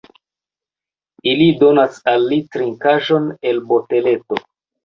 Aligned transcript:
Ili 1.33 1.49
donas 1.59 2.01
al 2.13 2.25
li 2.31 2.39
trinkaĵon 2.57 3.31
el 3.51 3.63
boteleto. 3.71 4.43